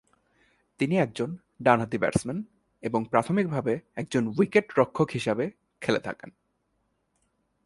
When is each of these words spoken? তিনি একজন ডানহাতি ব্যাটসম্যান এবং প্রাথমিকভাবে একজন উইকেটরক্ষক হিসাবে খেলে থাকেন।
তিনি 0.77 0.97
একজন 0.97 1.37
ডানহাতি 1.61 1.97
ব্যাটসম্যান 1.97 2.43
এবং 2.81 3.05
প্রাথমিকভাবে 3.05 3.79
একজন 3.95 4.27
উইকেটরক্ষক 4.27 5.09
হিসাবে 5.13 5.51
খেলে 5.81 5.99
থাকেন। 5.99 6.29